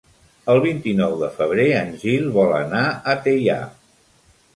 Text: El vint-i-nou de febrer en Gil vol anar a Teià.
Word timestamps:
El 0.51 0.59
vint-i-nou 0.61 1.11
de 1.23 1.29
febrer 1.35 1.65
en 1.81 1.91
Gil 2.05 2.25
vol 2.39 2.55
anar 2.61 2.81
a 2.89 3.15
Teià. 3.27 3.59